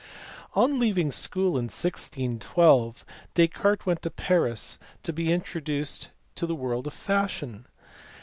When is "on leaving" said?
0.55-1.11